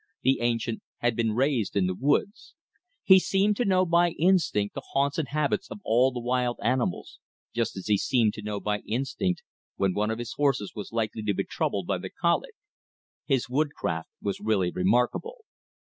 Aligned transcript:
The 0.23 0.39
ancient 0.41 0.81
had 0.97 1.15
been 1.15 1.33
raised 1.33 1.75
in 1.75 1.85
the 1.85 1.93
woods. 1.93 2.55
He 3.03 3.19
seemed 3.19 3.55
to 3.57 3.65
know 3.65 3.85
by 3.85 4.13
instinct 4.17 4.73
the 4.73 4.81
haunts 4.93 5.19
and 5.19 5.27
habits 5.27 5.69
of 5.69 5.79
all 5.83 6.09
the 6.11 6.19
wild 6.19 6.57
animals, 6.63 7.19
just 7.53 7.77
as 7.77 7.85
he 7.85 7.99
seemed 7.99 8.33
to 8.33 8.41
know 8.41 8.59
by 8.59 8.79
instinct 8.79 9.43
when 9.75 9.93
one 9.93 10.09
of 10.09 10.17
his 10.17 10.33
horses 10.33 10.73
was 10.73 10.91
likely 10.91 11.21
to 11.21 11.35
be 11.35 11.43
troubled 11.43 11.85
by 11.85 11.99
the 11.99 12.09
colic. 12.09 12.55
His 13.27 13.47
woodcraft 13.47 14.09
was 14.19 14.39
really 14.39 14.71
remarkable. 14.71 15.45